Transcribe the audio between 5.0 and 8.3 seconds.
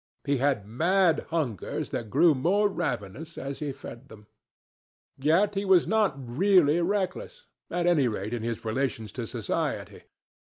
Yet he was not really reckless, at any